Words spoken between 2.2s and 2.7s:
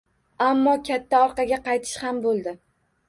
boʻldi.